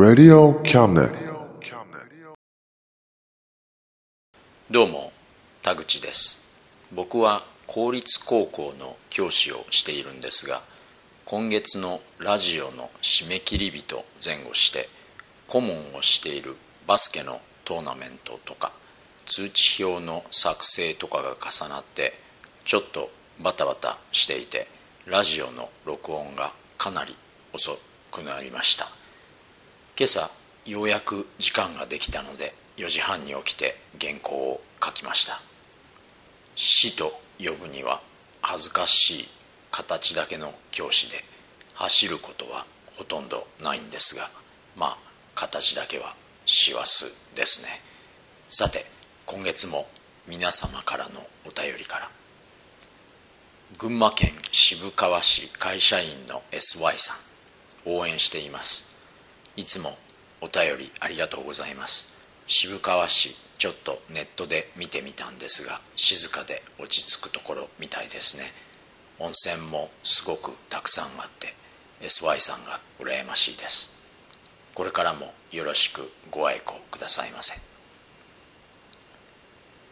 [0.00, 1.10] Radio Cabinet.
[4.70, 5.12] どうも
[5.60, 6.56] 田口です
[6.94, 10.60] 僕は公立高校の教師をしているんですが
[11.24, 14.88] 今月のラジオの締め切り日と前後して
[15.48, 16.54] 顧問をしている
[16.86, 18.70] バスケのトーナメントとか
[19.26, 22.12] 通知表の作成とかが重なって
[22.64, 23.10] ちょっと
[23.42, 24.68] バタバタしていて
[25.06, 27.16] ラジオの録音がかなり
[27.52, 27.76] 遅
[28.12, 28.97] くなりました
[29.98, 30.30] 今朝
[30.64, 35.40] ようやく時間ができたので4時半に起きて原稿を書きました。
[36.54, 38.00] 死と呼ぶには
[38.40, 39.28] 恥ずかしい
[39.72, 41.16] 形だけの教師で
[41.74, 42.64] 走ることは
[42.96, 44.30] ほとんどないんですが
[44.76, 44.98] まあ
[45.34, 46.14] 形だけは
[46.46, 47.80] 師走ですね。
[48.48, 48.84] さて
[49.26, 49.88] 今月も
[50.28, 52.08] 皆様からのお便りから。
[53.76, 57.16] 群馬県渋川市会社員の SY さん
[57.98, 58.87] 応援しています。
[59.58, 59.90] いつも
[60.40, 62.16] お便りありがとうございます。
[62.46, 68.44] 渋川市ちょっとネットで見てみたんですが静かで落ち着くところみたいですね。
[69.18, 71.48] 温泉もすごくたくさんあって
[72.06, 73.98] SY さんが羨ましいです。
[74.74, 77.60] これからもよろしくご愛顧くださいませ。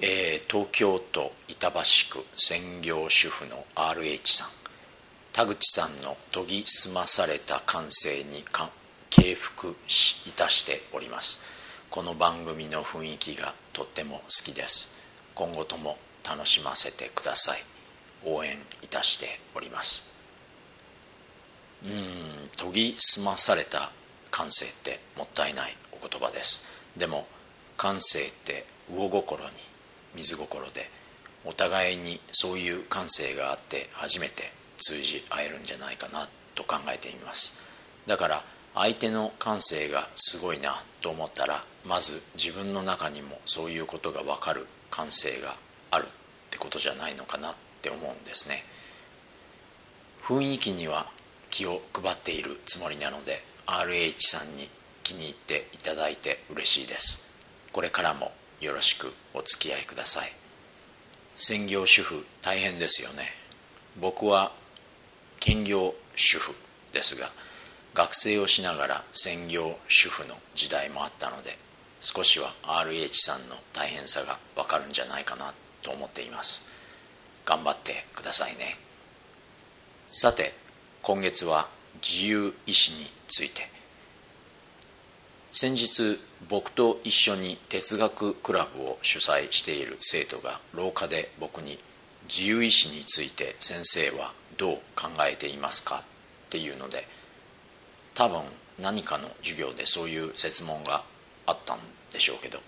[0.00, 4.48] えー東京都板橋区専業主婦の RH さん。
[5.32, 8.68] 田口さんの研ぎ澄まされた感性にか
[9.16, 11.44] 敬服しいたしております。
[11.88, 14.98] この番組の雰囲気がとっても好きです。
[15.36, 15.98] 今後とも
[16.28, 17.58] 楽しませてください。
[18.24, 20.18] 応援いたしております。
[21.84, 21.90] うん
[22.56, 23.92] 研ぎ澄まされた
[24.32, 26.68] 感性ってもったいないお言葉です。
[26.96, 27.28] でも
[27.76, 29.50] 感性って魚心に
[30.16, 30.90] 水心で
[31.44, 34.42] お互いにそういう感性があって初めて
[34.78, 37.62] 通じ合えるんじゃないかなと考えています。
[38.08, 38.42] だから
[38.74, 45.54] 相手の感性がすごいなと思ったらまず自分の中にもそういうことが分かる感性が
[45.90, 46.08] あるっ
[46.50, 48.56] てことじゃないのかなって思うんですね。
[50.22, 51.06] 雰囲気には
[51.50, 53.32] 気を配っているつもりなので
[53.66, 54.68] RH さんに
[55.02, 57.38] 気に入っていただいて嬉しいです。
[57.72, 60.28] これからもよろしくお付き合いください。
[61.34, 63.24] 専業主婦大変ですよね。
[64.00, 64.50] 僕は
[65.40, 66.52] 兼業主婦
[66.92, 67.28] ですが
[67.94, 71.50] 学生をしながら専業主婦の時代もあったので
[72.00, 76.70] 少しは RH さんの大変さがわかるんじゃないかなと思っています。
[77.46, 78.76] 頑張ってくださいね。
[80.10, 80.52] さて
[81.02, 81.66] 今月は
[82.02, 83.74] 自由意志について。
[85.50, 86.18] 先日
[86.48, 91.78] 僕と一緒に哲学クラブを主催している生徒が廊下で僕に
[92.28, 97.06] 自由意志について先生はどう考えていますかっていうので
[98.14, 98.40] 多分
[98.80, 101.02] 何かの授業でそういう設問が
[101.46, 101.78] あったん
[102.12, 102.58] でしょうけど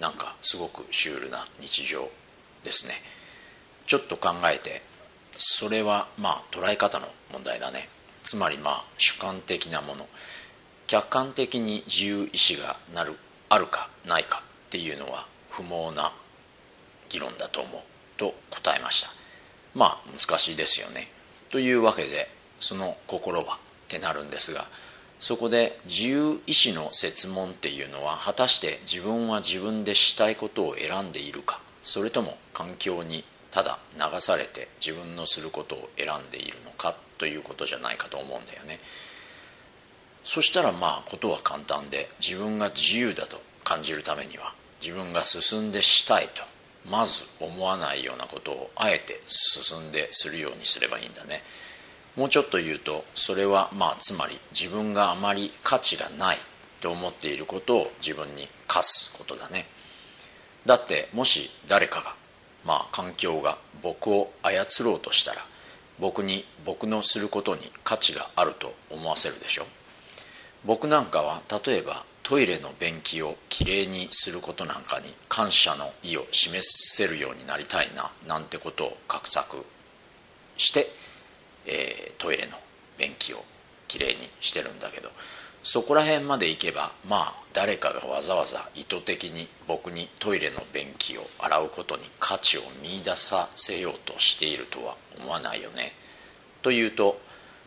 [0.00, 2.08] なんかすごくシュールな日常
[2.64, 2.94] ですね。
[3.86, 4.80] ちょっと考えて
[5.36, 7.88] それはまあ捉え方の問題だね。
[8.22, 10.06] つまりまあ主観的なもの。
[10.86, 13.16] 客観的に自由意志がなる
[13.48, 16.12] あるかないかっていうのは不毛な
[17.08, 17.82] 議論だと思う
[18.16, 19.10] と答えました。
[19.74, 21.08] まあ難しいですよね。
[21.50, 22.28] というわけで
[22.60, 24.64] その心はってなるんですが
[25.22, 31.60] そこで自由意志の設問っていうのは果たして自分は自分でしたいことを選んでいるか。
[31.80, 33.22] それとも環境に
[33.52, 38.80] ただ流されて自分のすることを選んでいるのかということじゃないかと思うんだよね。
[40.24, 46.42] そしたらまあことは簡単で自分が自由だと感じるためには自分が進んでしたいと
[46.90, 51.44] まず思わないようなことをあえて進んでするようにすればいいんだね。
[52.16, 56.36] もうちょっと言うとそれはまあつまり自分があまり価値がない
[56.80, 59.66] と思っていることを自分に課すことだね。
[60.66, 62.14] だってもし誰かが
[62.64, 65.40] まあ環境が僕を操ろうとしたら
[65.98, 69.64] 僕に僕のすることに価値があると思わせるでしょ。
[70.64, 79.64] 僕なんかは例えばトイレの便器をきれいにすることなんかに感謝の意を示せるようになりたいななんてことを画策
[80.56, 80.86] して
[81.66, 82.52] えー、トイレの
[82.98, 83.44] 便器を
[83.88, 85.10] きれいにしてるんだけど
[85.62, 95.92] そこら辺まで行けばまあ誰かがわざわざ意図的に僕にトイレの便器を洗うことに価値を見いださせようとしているとは思わないよね。
[96.62, 97.20] というと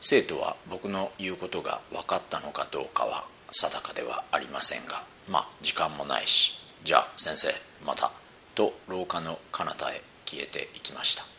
[0.00, 7.48] 生徒は僕の言うことが分かったのかどうかは定かではありませんがまあ時間もないしじゃあ先生
[7.84, 8.10] また
[8.54, 11.37] と廊下の彼方へ消えていきました。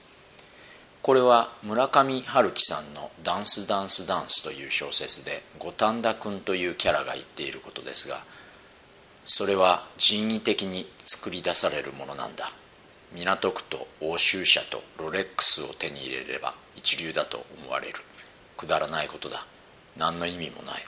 [1.01, 8.21] これは村上春樹さんの「ダンスダンスダンス」という小説で五反田君というキャラが言っていることですが
[9.23, 12.51] それは人為的に作り出されるものなんだ。
[13.13, 17.99] 港区と欧州車とロレックスを手に入れれば一流だと思われる。
[18.57, 19.45] くだらないことだ。
[19.97, 20.85] 何の意味もない。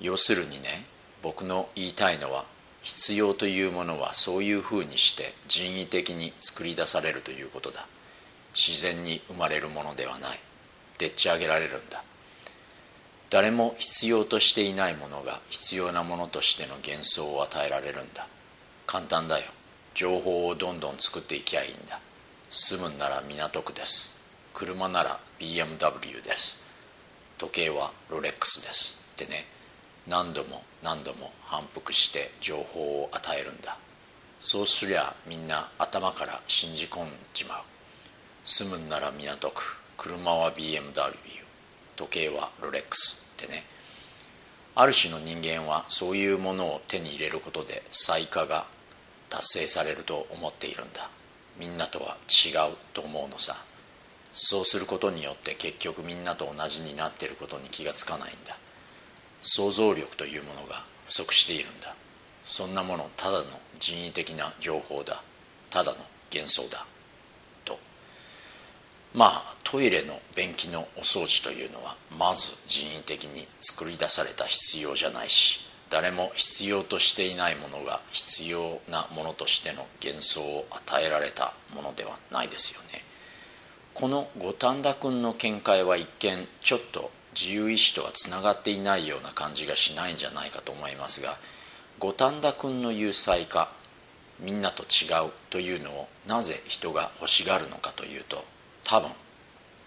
[0.00, 0.84] 要するにね
[1.22, 2.44] 僕の言いたいのは
[2.82, 7.86] 必要というものはそういうふうにして人為的に作り出されるということだ。
[8.54, 10.38] 自然に生まれるものではない。
[10.98, 12.04] でっち上げられるんだ。
[13.30, 18.28] 誰も必要としていないものが必要なものとしての幻想を与えられるんだ。
[18.86, 19.50] 簡単だよ。
[19.94, 21.98] 情報をどんどん作っていきゃいいんだ。
[22.48, 24.24] 住むんなら港区です。
[24.52, 26.64] 車なら BMW です。
[27.38, 29.12] 時計はロレックスです。
[29.14, 29.44] ってね
[30.06, 33.76] 何度も何度も反復して情報を与えるんだ。
[34.38, 37.73] そうすりゃみんな頭から信じ込んじまう。
[38.46, 40.92] 住むんなら港区車は BMW
[41.96, 43.62] 時計はロレックスってね。
[44.74, 48.66] ある種の人間はそういうものを手に入れることで最下が
[49.30, 51.08] 達成されると思っているんだ。
[51.58, 53.56] みんなとは違うと思うのさ。
[54.34, 58.58] そうすることによって結局みんなと同じになっていることに気がつかないんだ。
[59.40, 61.94] 想像力というものが不足しているんだ。
[62.42, 63.44] そんなものただの
[63.78, 65.22] 人為的な情報だ。
[65.70, 65.98] ただの
[66.30, 66.84] 幻想だ。
[69.14, 83.04] まあトイレの便器のお掃除というのはまず人為的に作り出された必要じゃないし誰も必要としていないものが必要なものとしての幻想を与えられたものではないですよね。
[83.94, 91.36] この五反田君の見解は一見ちょっと自由意志とはつながっていないような感じがしないんじゃないかと思いますが
[92.00, 93.68] 五反田君の言う才化
[94.40, 98.44] みんなと違うというのをなぜ人が欲しがるのかというと
[98.84, 99.10] 多分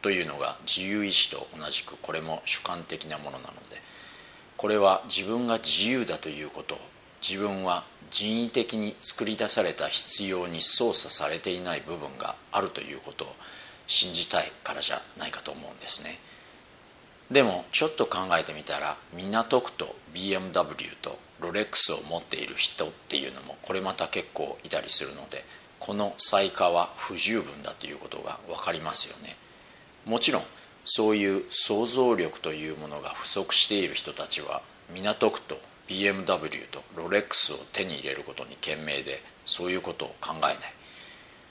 [0.01, 3.77] というのが自由意志と同じくこれも主観的なものなので
[4.57, 6.77] これは自分が自由だということ
[7.21, 13.27] 自分は人為的に作り出された必要に操作されていない部分があるということを
[13.85, 16.11] 信じたいからじゃないかと思うんですね。
[17.31, 25.43] でもちょっと考えてみたら港区と BMW とロレックスを持っている人っていうのもこれまた結構いたりするので
[25.79, 29.35] この細化は不十分だということが分かりますよね。
[30.05, 30.43] もちろん
[30.83, 34.61] そういう想像力というものが不足している人たちは
[34.93, 40.53] 港区と BMW とロレックスを手に入れることに懸命でそういうことを考えない。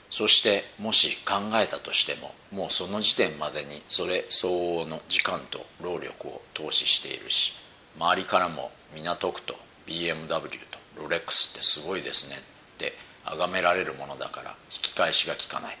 [0.09, 7.53] そしてもし考えたとしてももうその時点までにそれ相応の時間と労力を投資しているし
[7.97, 9.55] 周りからも港区と
[9.85, 12.41] BMW とロレックスってすごいですねっ
[12.77, 12.93] て
[13.31, 15.77] 崇められるものだから引き返しがきかない。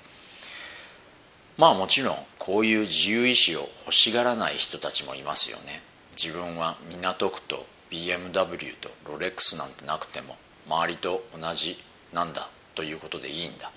[1.57, 5.81] まあもちろんこういう自由意志を欲しがらない人たちもいますよね。
[6.11, 10.35] 自分は港区と BMW とロレックスなんてなくても
[10.67, 11.77] 周りと同じ
[12.13, 13.71] なんだということでいいんだ。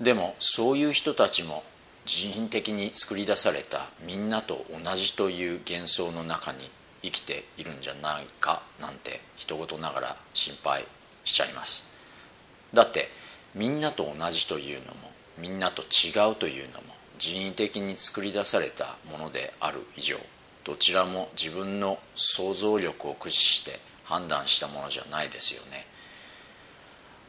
[0.00, 1.64] でもそういう人たちも
[2.04, 6.58] 人為的に作り出されたみんなと同じという幻想の中に
[7.02, 10.84] 生きているんじゃないかなんて人事ながら心配
[11.24, 11.95] しちゃいます。
[12.72, 13.08] だって
[13.54, 14.94] みんなと同じというのも
[15.38, 20.16] みんなと違うというのも人為的に作り出されたものである以上
[20.64, 25.86] どちらも自分の想像力を駆使して判断したものじゃないですよね。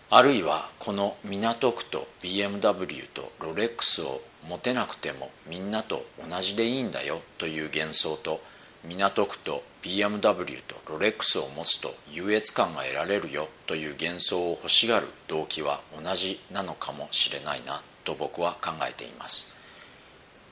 [0.09, 8.39] あるいはこの港区と BMW とロレックスを持てなくてもみんなと同じでいいんだよという幻想と
[8.87, 19.57] 港区と BMW とロレックスを持つと優越感が得られるよという幻想を欲しがる動機は同じなのかもしれないなと僕は考えています。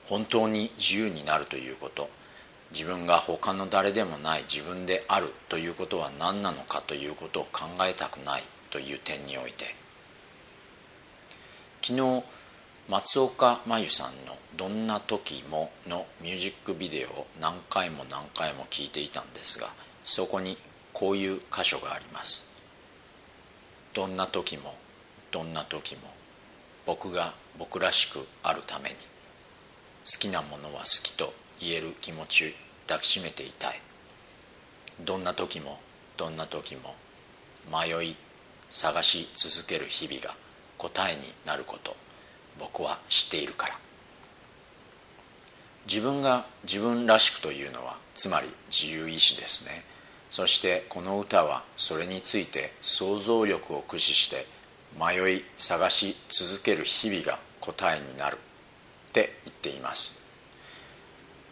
[0.08, 2.10] 本当に自由になるということ
[2.72, 9.66] 自分が他の誰でもない自分であるということは何なのかということを考えたくないという点において
[11.82, 12.24] 昨日
[12.88, 19.74] 松岡真優さんの「どんな時も」のミュージックビデオを何回も何回も聞いていたんですが
[20.04, 20.56] そこに
[20.94, 22.52] こういう箇所があります
[23.96, 24.76] どんな時も
[25.32, 26.14] どんな時も
[26.86, 32.54] 僕が僕らしくあるために好きなものは好きと言える気持ち
[32.86, 33.82] 抱きしめていたい
[35.02, 35.80] どんな時も
[36.18, 36.94] どんな時も
[37.68, 38.16] 迷い
[38.70, 40.36] 探し続ける日々が
[40.78, 41.96] 答えになること
[42.60, 43.76] 僕は知っているから。
[45.88, 49.84] 自分が自分らしくというのはつまり自由意志ですね。
[50.30, 54.46] そしてこの歌はそれについて想像力を駆使して
[55.00, 58.36] 迷い探し続ける日々が答えになる。
[58.36, 58.38] っ
[59.16, 60.26] て言っています。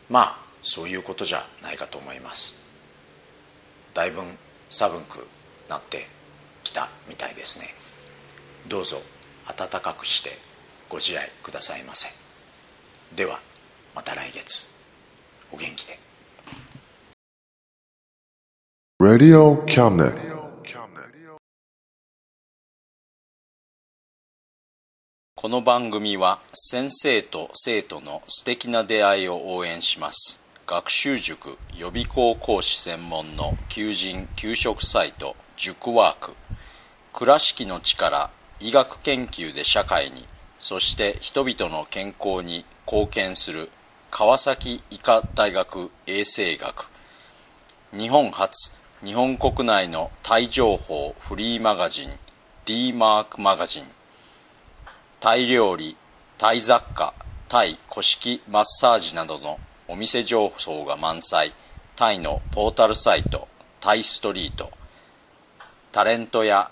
[0.09, 2.69] まあそういうことじゃないかと思います。
[3.93, 4.21] だいぶ
[4.69, 5.25] 寒く
[5.69, 6.05] なって
[6.63, 7.67] きたみたいですね。
[8.67, 8.97] どうぞ
[9.57, 10.31] 暖かくして
[10.93, 12.07] ご自愛くださいませ。
[13.15, 13.39] では
[13.95, 14.79] また来月。
[15.51, 15.97] お元気で。
[19.01, 20.15] Radio Cabinet.
[25.33, 30.47] この番組は先生と生徒の素敵な出会いを応援します。
[30.67, 36.35] 学習塾予備校講師専門の求人・給食サイト塾ワーク。
[37.13, 40.27] 倉敷の力医学研究で社会に
[40.63, 43.69] そして人々の健康に貢献する
[44.09, 46.87] 川崎医科大学衛生学。
[47.91, 52.11] 日本初日本国内のタイ情報フリーマガジン
[52.63, 53.83] D マークマガジン。
[55.19, 55.97] タイ料理
[56.37, 57.13] タイ雑貨
[57.49, 61.51] タイ古式マッサージなどのお店情報が満載。
[61.97, 63.49] タイのポータルサイト
[63.81, 64.71] タイストリート。
[65.91, 66.71] タレントや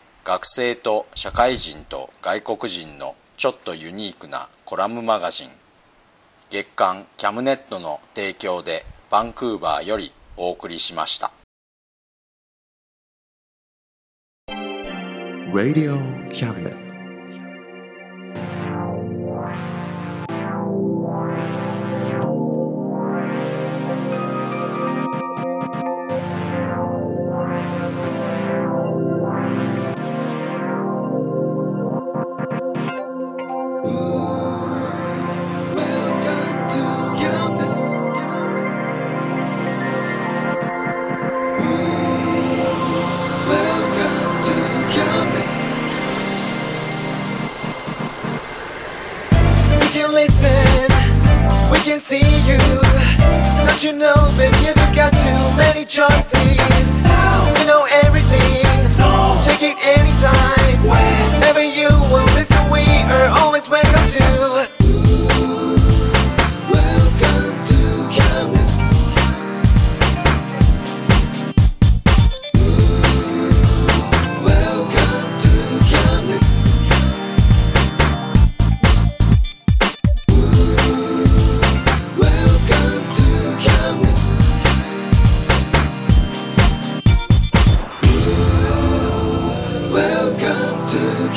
[0.23, 5.49] 学生と社会人と外国人のちょっとユニークなコラムマガジン
[6.51, 11.31] 月刊キャムネットの提供でバンクーバーよりお送りしました
[15.51, 15.97] Radio
[16.29, 16.90] Cabinet.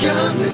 [0.04, 0.53] coming.